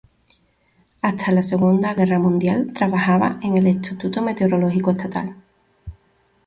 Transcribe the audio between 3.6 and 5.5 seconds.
Instituto Meteorológico Estatal.